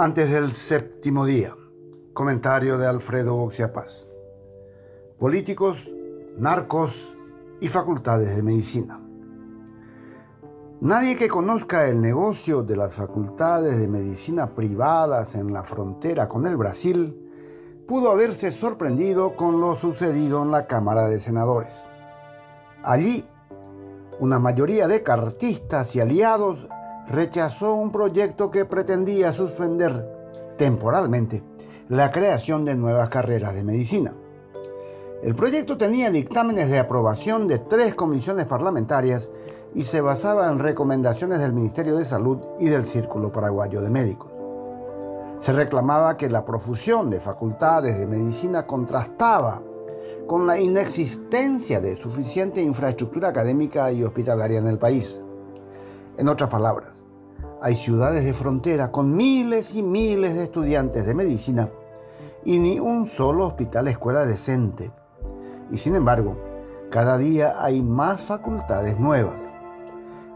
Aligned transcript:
Antes 0.00 0.30
del 0.30 0.52
séptimo 0.52 1.26
día. 1.26 1.56
Comentario 2.12 2.78
de 2.78 2.86
Alfredo 2.86 3.34
Boxiapaz. 3.34 4.06
Políticos, 5.18 5.90
narcos 6.36 7.16
y 7.60 7.66
facultades 7.66 8.36
de 8.36 8.44
medicina. 8.44 9.00
Nadie 10.80 11.16
que 11.16 11.26
conozca 11.26 11.88
el 11.88 12.00
negocio 12.00 12.62
de 12.62 12.76
las 12.76 12.94
facultades 12.94 13.76
de 13.80 13.88
medicina 13.88 14.54
privadas 14.54 15.34
en 15.34 15.52
la 15.52 15.64
frontera 15.64 16.28
con 16.28 16.46
el 16.46 16.56
Brasil 16.56 17.84
pudo 17.88 18.12
haberse 18.12 18.52
sorprendido 18.52 19.34
con 19.34 19.60
lo 19.60 19.74
sucedido 19.74 20.44
en 20.44 20.52
la 20.52 20.68
Cámara 20.68 21.08
de 21.08 21.18
Senadores. 21.18 21.88
Allí, 22.84 23.28
una 24.20 24.38
mayoría 24.38 24.86
de 24.86 25.02
cartistas 25.02 25.96
y 25.96 26.00
aliados 26.00 26.68
rechazó 27.10 27.74
un 27.74 27.90
proyecto 27.90 28.50
que 28.50 28.64
pretendía 28.64 29.32
suspender 29.32 30.06
temporalmente 30.56 31.42
la 31.88 32.10
creación 32.10 32.64
de 32.64 32.74
nuevas 32.74 33.08
carreras 33.08 33.54
de 33.54 33.64
medicina. 33.64 34.14
El 35.22 35.34
proyecto 35.34 35.76
tenía 35.76 36.10
dictámenes 36.10 36.70
de 36.70 36.78
aprobación 36.78 37.48
de 37.48 37.58
tres 37.58 37.94
comisiones 37.94 38.46
parlamentarias 38.46 39.32
y 39.74 39.82
se 39.82 40.00
basaba 40.00 40.48
en 40.48 40.58
recomendaciones 40.58 41.40
del 41.40 41.52
Ministerio 41.52 41.96
de 41.96 42.04
Salud 42.04 42.38
y 42.58 42.66
del 42.66 42.86
Círculo 42.86 43.32
Paraguayo 43.32 43.80
de 43.80 43.90
Médicos. 43.90 44.32
Se 45.40 45.52
reclamaba 45.52 46.16
que 46.16 46.28
la 46.28 46.44
profusión 46.44 47.10
de 47.10 47.20
facultades 47.20 47.98
de 47.98 48.06
medicina 48.06 48.66
contrastaba 48.66 49.62
con 50.26 50.46
la 50.46 50.60
inexistencia 50.60 51.80
de 51.80 51.96
suficiente 51.96 52.60
infraestructura 52.60 53.28
académica 53.28 53.90
y 53.92 54.04
hospitalaria 54.04 54.58
en 54.58 54.68
el 54.68 54.78
país. 54.78 55.22
En 56.18 56.26
otras 56.26 56.50
palabras, 56.50 57.04
hay 57.62 57.76
ciudades 57.76 58.24
de 58.24 58.34
frontera 58.34 58.90
con 58.90 59.16
miles 59.16 59.76
y 59.76 59.84
miles 59.84 60.34
de 60.34 60.42
estudiantes 60.42 61.06
de 61.06 61.14
medicina 61.14 61.68
y 62.42 62.58
ni 62.58 62.80
un 62.80 63.06
solo 63.06 63.46
hospital 63.46 63.86
escuela 63.86 64.26
decente. 64.26 64.90
Y 65.70 65.76
sin 65.76 65.94
embargo, 65.94 66.36
cada 66.90 67.18
día 67.18 67.62
hay 67.62 67.82
más 67.82 68.22
facultades 68.22 68.98
nuevas. 68.98 69.36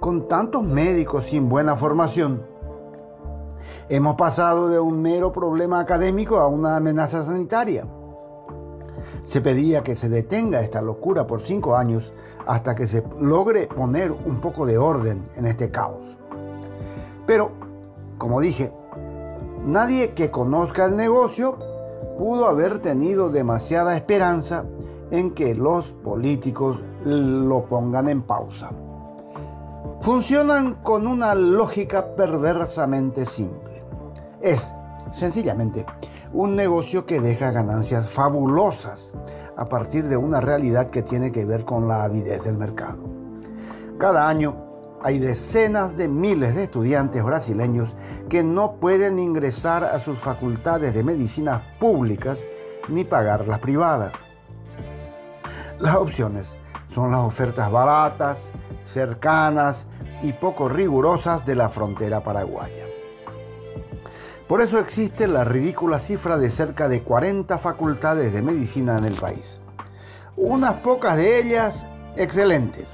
Con 0.00 0.26
tantos 0.26 0.64
médicos 0.64 1.26
sin 1.26 1.50
buena 1.50 1.76
formación, 1.76 2.42
hemos 3.90 4.14
pasado 4.14 4.70
de 4.70 4.80
un 4.80 5.02
mero 5.02 5.30
problema 5.30 5.78
académico 5.78 6.38
a 6.38 6.46
una 6.46 6.76
amenaza 6.78 7.22
sanitaria. 7.22 7.86
Se 9.24 9.42
pedía 9.42 9.82
que 9.82 9.94
se 9.94 10.08
detenga 10.08 10.62
esta 10.62 10.80
locura 10.80 11.26
por 11.26 11.42
cinco 11.42 11.76
años 11.76 12.14
hasta 12.46 12.74
que 12.74 12.86
se 12.86 13.02
logre 13.20 13.66
poner 13.66 14.12
un 14.12 14.40
poco 14.40 14.66
de 14.66 14.78
orden 14.78 15.24
en 15.36 15.46
este 15.46 15.70
caos. 15.70 16.16
Pero, 17.26 17.50
como 18.18 18.40
dije, 18.40 18.72
nadie 19.64 20.12
que 20.14 20.30
conozca 20.30 20.84
el 20.84 20.96
negocio 20.96 21.58
pudo 22.16 22.48
haber 22.48 22.78
tenido 22.78 23.30
demasiada 23.30 23.96
esperanza 23.96 24.64
en 25.10 25.30
que 25.32 25.54
los 25.54 25.92
políticos 25.92 26.78
lo 27.04 27.66
pongan 27.66 28.08
en 28.08 28.22
pausa. 28.22 28.70
Funcionan 30.00 30.74
con 30.74 31.06
una 31.06 31.34
lógica 31.34 32.14
perversamente 32.14 33.26
simple. 33.26 33.82
Es, 34.40 34.72
sencillamente, 35.12 35.84
un 36.32 36.54
negocio 36.54 37.06
que 37.06 37.20
deja 37.20 37.50
ganancias 37.50 38.08
fabulosas 38.08 39.12
a 39.56 39.68
partir 39.68 40.08
de 40.08 40.16
una 40.16 40.40
realidad 40.40 40.90
que 40.90 41.02
tiene 41.02 41.32
que 41.32 41.44
ver 41.44 41.64
con 41.64 41.88
la 41.88 42.02
avidez 42.02 42.44
del 42.44 42.56
mercado. 42.56 43.08
Cada 43.98 44.28
año, 44.28 44.66
hay 45.02 45.18
decenas 45.18 45.96
de 45.96 46.08
miles 46.08 46.54
de 46.54 46.64
estudiantes 46.64 47.22
brasileños 47.22 47.94
que 48.28 48.42
no 48.42 48.76
pueden 48.76 49.18
ingresar 49.18 49.84
a 49.84 50.00
sus 50.00 50.18
facultades 50.18 50.94
de 50.94 51.04
medicina 51.04 51.62
públicas 51.78 52.44
ni 52.88 53.04
pagar 53.04 53.46
las 53.46 53.60
privadas. 53.60 54.12
Las 55.78 55.96
opciones 55.96 56.56
son 56.88 57.10
las 57.10 57.20
ofertas 57.20 57.70
baratas, 57.70 58.50
cercanas 58.84 59.86
y 60.22 60.32
poco 60.32 60.68
rigurosas 60.68 61.44
de 61.44 61.54
la 61.54 61.68
frontera 61.68 62.24
paraguaya. 62.24 62.95
Por 64.48 64.60
eso 64.60 64.78
existe 64.78 65.26
la 65.26 65.44
ridícula 65.44 65.98
cifra 65.98 66.38
de 66.38 66.50
cerca 66.50 66.88
de 66.88 67.02
40 67.02 67.58
facultades 67.58 68.32
de 68.32 68.42
medicina 68.42 68.96
en 68.96 69.04
el 69.04 69.14
país. 69.14 69.60
Unas 70.36 70.74
pocas 70.74 71.16
de 71.16 71.40
ellas 71.40 71.86
excelentes 72.16 72.86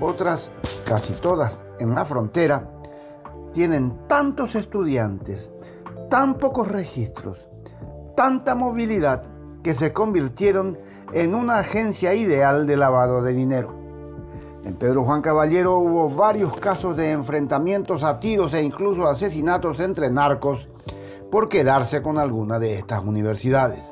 otras, 0.00 0.50
casi 0.84 1.12
todas 1.14 1.64
en 1.78 1.94
la 1.94 2.04
frontera, 2.04 2.68
tienen 3.52 4.06
tantos 4.08 4.54
estudiantes, 4.54 5.50
tan 6.10 6.34
pocos 6.34 6.68
registros, 6.68 7.38
tanta 8.16 8.54
movilidad 8.54 9.22
que 9.62 9.74
se 9.74 9.92
convirtieron 9.92 10.78
en 11.12 11.34
una 11.34 11.58
agencia 11.58 12.14
ideal 12.14 12.66
de 12.66 12.76
lavado 12.76 13.22
de 13.22 13.32
dinero. 13.32 13.74
En 14.64 14.76
Pedro 14.76 15.04
Juan 15.04 15.22
Caballero 15.22 15.78
hubo 15.78 16.10
varios 16.10 16.56
casos 16.56 16.96
de 16.96 17.12
enfrentamientos 17.12 18.02
a 18.02 18.18
tiros 18.18 18.52
e 18.54 18.62
incluso 18.62 19.06
asesinatos 19.06 19.78
entre 19.80 20.10
narcos 20.10 20.68
por 21.34 21.48
quedarse 21.48 22.00
con 22.00 22.18
alguna 22.18 22.60
de 22.60 22.78
estas 22.78 23.02
universidades. 23.02 23.82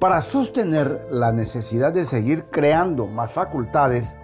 Para 0.00 0.20
sostener 0.20 1.06
la 1.12 1.30
necesidad 1.30 1.92
de 1.92 2.04
seguir 2.04 2.46
creando 2.50 3.06
más 3.06 3.34
facultades, 3.34 4.16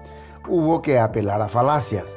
hubo 0.48 0.82
que 0.82 0.98
apelar 0.98 1.40
a 1.40 1.46
falacias. 1.46 2.16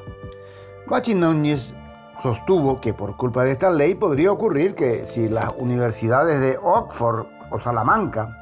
Bachi 0.87 1.13
Núñez 1.13 1.75
sostuvo 2.23 2.81
que 2.81 2.95
por 2.95 3.15
culpa 3.17 3.43
de 3.43 3.51
esta 3.51 3.69
ley 3.69 3.93
podría 3.93 4.31
ocurrir 4.31 4.73
que 4.73 5.05
si 5.05 5.29
las 5.29 5.51
universidades 5.59 6.41
de 6.41 6.57
Oxford 6.59 7.27
o 7.51 7.59
Salamanca 7.59 8.35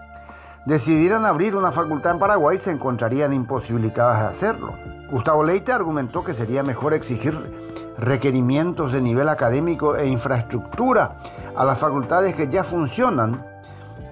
decidieran 0.66 1.26
abrir 1.26 1.58
una 1.58 1.74
facultad 1.74 2.14
en 2.14 2.20
Paraguay 2.20 2.60
se 2.60 2.72
encontrarían 2.72 3.34
imposibilitadas 3.34 4.22
de 4.22 4.28
hacerlo. 4.30 4.74
Gustavo 5.12 5.44
Leite 5.44 5.74
argumentó 5.74 6.24
que 6.24 6.34
sería 6.34 6.64
mejor 6.64 6.94
exigir 6.94 7.85
requerimientos 7.98 8.92
de 8.94 9.02
nivel 9.02 9.30
académico 9.30 9.96
e 9.96 10.08
infraestructura 10.08 11.18
a 11.56 11.64
las 11.64 11.78
facultades 11.78 12.36
que 12.36 12.48
ya 12.48 12.64
funcionan 12.64 13.46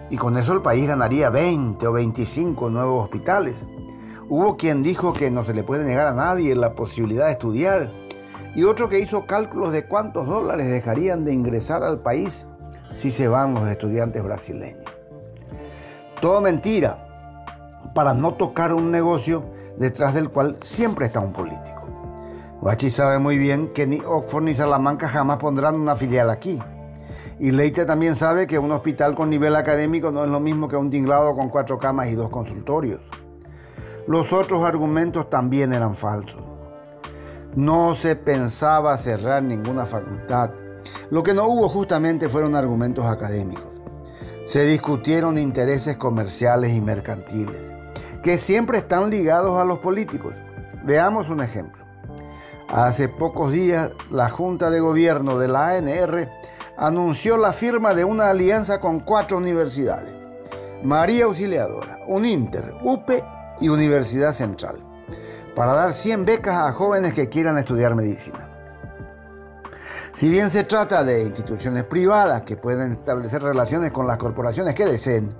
y 0.09 0.17
con 0.17 0.38
eso 0.38 0.53
el 0.53 0.61
país 0.61 0.88
ganaría 0.88 1.29
20 1.29 1.85
o 1.88 1.91
25 1.93 2.69
nuevos 2.69 3.03
hospitales. 3.03 3.66
Hubo 4.29 4.57
quien 4.57 4.83
dijo 4.83 5.13
que 5.13 5.31
no 5.31 5.43
se 5.43 5.53
le 5.53 5.63
puede 5.63 5.85
negar 5.85 6.07
a 6.07 6.13
nadie 6.13 6.55
la 6.55 6.75
posibilidad 6.75 7.25
de 7.25 7.33
estudiar 7.33 7.91
y 8.55 8.63
otro 8.63 8.88
que 8.89 8.99
hizo 8.99 9.25
cálculos 9.25 9.72
de 9.72 9.88
cuántos 9.88 10.27
dólares 10.27 10.69
dejarían 10.69 11.25
de 11.25 11.33
ingresar 11.33 11.83
al 11.83 11.99
país 11.99 12.47
si 12.93 13.11
se 13.11 13.27
van 13.27 13.53
los 13.53 13.67
estudiantes 13.67 14.23
brasileños. 14.23 14.85
Todo 16.22 16.39
mentira 16.41 17.07
para 17.93 18.13
no 18.13 18.35
tocar 18.35 18.73
un 18.73 18.91
negocio 18.91 19.45
detrás 19.77 20.13
del 20.13 20.29
cual 20.29 20.57
siempre 20.61 21.07
está 21.07 21.19
un 21.19 21.33
político. 21.33 21.82
Guachi 22.63 22.90
sabe 22.90 23.19
muy 23.19 23.38
bien 23.38 23.74
que 23.74 23.85
ni 23.85 24.00
Oxford 24.00 24.44
ni 24.44 24.53
Salamanca 24.53 25.09
jamás 25.09 25.35
pondrán 25.35 25.75
una 25.75 25.97
filial 25.97 26.29
aquí. 26.29 26.62
Y 27.38 27.51
Leite 27.51 27.84
también 27.84 28.16
sabe 28.16 28.47
que 28.47 28.57
un 28.57 28.72
hospital 28.72 29.16
con 29.16 29.29
nivel 29.29 29.57
académico 29.57 30.12
no 30.12 30.24
es 30.24 30.29
lo 30.29 30.40
mismo 30.40 30.69
que 30.69 30.78
un 30.78 30.90
tinglado 30.90 31.35
con 31.35 31.50
cuatro 31.50 31.78
camas 31.78 32.07
y 32.07 32.16
dos 32.16 32.29
consultorios. 32.29 33.02
Los 34.07 34.31
otros 34.31 34.63
argumentos 34.63 35.29
también 35.29 35.73
eran 35.73 35.94
falsos. 35.94 36.41
No 37.53 37.96
se 37.96 38.16
pensaba 38.16 38.96
cerrar 38.96 39.44
ninguna 39.44 39.85
facultad. 39.85 40.52
Lo 41.09 41.22
que 41.22 41.34
no 41.34 41.46
hubo 41.50 41.68
justamente 41.68 42.29
fueron 42.29 42.56
argumentos 42.56 43.06
académicos. 43.07 43.73
Se 44.46 44.66
discutieron 44.66 45.38
intereses 45.38 45.97
comerciales 45.97 46.72
y 46.72 46.79
mercantiles, 46.79 47.73
que 48.23 48.38
siempre 48.38 48.78
están 48.78 49.09
ligados 49.09 49.59
a 49.59 49.66
los 49.66 49.79
políticos. 49.79 50.34
Veamos 50.85 51.28
un 51.28 51.41
ejemplo. 51.41 51.83
Hace 52.73 53.08
pocos 53.08 53.52
días, 53.52 53.91
la 54.09 54.29
Junta 54.29 54.72
de 54.72 54.79
Gobierno 54.79 55.37
de 55.37 55.47
la 55.47 55.78
ANR 55.78 56.31
anunció 56.75 57.37
la 57.37 57.53
firma 57.53 57.93
de 57.93 58.03
una 58.03 58.31
alianza 58.31 58.79
con 58.79 59.02
cuatro 59.02 59.37
universidades, 59.37 60.17
María 60.81 61.25
Auxiliadora, 61.25 61.99
UNINTER, 62.08 62.73
UPE 62.81 63.23
y 63.59 63.70
Universidad 63.70 64.34
Central, 64.34 64.78
para 65.55 65.73
dar 65.73 65.93
100 65.93 66.25
becas 66.25 66.55
a 66.55 66.72
jóvenes 66.72 67.14
que 67.14 67.29
quieran 67.29 67.59
estudiar 67.59 67.93
medicina. 67.93 68.49
Si 70.11 70.28
bien 70.29 70.49
se 70.49 70.64
trata 70.64 71.03
de 71.03 71.22
instituciones 71.22 71.84
privadas 71.84 72.41
que 72.41 72.58
pueden 72.58 72.93
establecer 72.93 73.43
relaciones 73.43 73.93
con 73.93 74.08
las 74.08 74.17
corporaciones 74.17 74.73
que 74.73 74.85
deseen, 74.85 75.31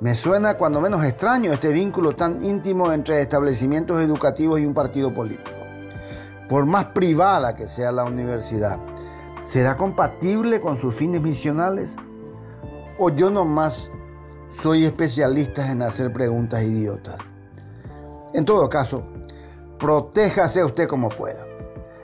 me 0.00 0.14
suena 0.14 0.56
cuando 0.56 0.80
menos 0.80 1.04
extraño 1.04 1.52
este 1.52 1.74
vínculo 1.74 2.12
tan 2.12 2.42
íntimo 2.42 2.90
entre 2.90 3.20
establecimientos 3.20 4.00
educativos 4.00 4.60
y 4.60 4.64
un 4.64 4.72
partido 4.72 5.12
político. 5.12 5.59
Por 6.50 6.66
más 6.66 6.86
privada 6.86 7.54
que 7.54 7.66
sea 7.66 7.92
la 7.92 8.04
universidad, 8.04 8.78
¿Será 9.42 9.76
compatible 9.76 10.60
con 10.60 10.78
sus 10.78 10.94
fines 10.94 11.20
misionales? 11.20 11.96
¿O 12.98 13.10
yo 13.10 13.30
nomás 13.30 13.90
soy 14.48 14.84
especialista 14.84 15.72
en 15.72 15.82
hacer 15.82 16.12
preguntas 16.12 16.62
idiotas? 16.62 17.16
En 18.34 18.44
todo 18.44 18.68
caso, 18.68 19.06
protéjase 19.78 20.62
usted 20.62 20.86
como 20.86 21.08
pueda. 21.08 21.44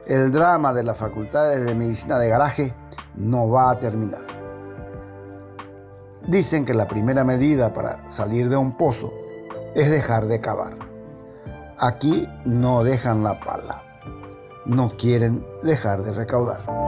El 0.06 0.32
drama 0.32 0.72
de 0.72 0.82
las 0.82 0.96
facultades 0.96 1.64
de 1.64 1.75
medicina 1.75 2.19
de 2.19 2.31
garaje 2.31 2.75
no 3.14 3.50
va 3.50 3.70
a 3.70 3.78
terminar. 3.78 4.26
Dicen 6.26 6.64
que 6.64 6.75
la 6.75 6.88
primera 6.88 7.22
medida 7.22 7.72
para 7.72 8.04
salir 8.06 8.49
de 8.49 8.56
un 8.56 8.76
pozo 8.76 9.12
es 9.75 9.90
dejar 9.90 10.26
de 10.26 10.40
cavar. 10.40 10.72
Aquí 11.78 12.26
no 12.44 12.82
dejan 12.82 13.22
la 13.22 13.38
pala. 13.38 13.95
No 14.66 14.90
quieren 14.90 15.46
dejar 15.62 16.02
de 16.02 16.12
recaudar. 16.12 16.86